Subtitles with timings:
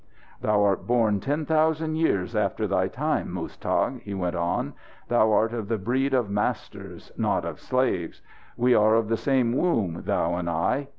[0.41, 4.73] "Thou art born ten thousand years after thy time, Muztagh," he went on.
[5.09, 8.23] "Thou art of the breed of masters, not of slaves!
[8.57, 10.87] We are of the same womb, thou and I.